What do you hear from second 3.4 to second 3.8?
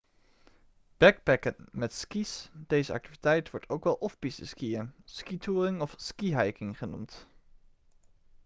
wordt